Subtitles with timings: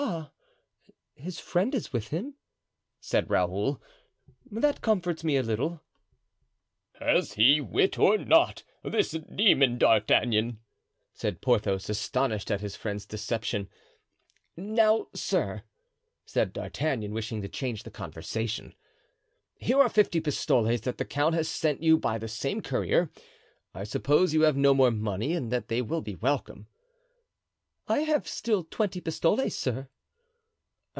[0.03, 0.31] "Ah,
[1.13, 2.33] his friend is with him?"
[2.99, 3.79] said Raoul.
[4.49, 5.83] "That comforts me a little."
[6.99, 10.59] "Has he wit or not—this demon D'Artagnan?"
[11.13, 13.69] said Porthos, astonished at his friend's deception.
[14.57, 15.63] "Now, sir,"
[16.25, 18.73] said D'Artagnan, wishing to change the conversation,
[19.53, 23.11] "here are fifty pistoles that the count has sent you by the same courier.
[23.75, 26.67] I suppose you have no more money and that they will be welcome."
[27.87, 29.87] "I have still twenty pistoles, sir."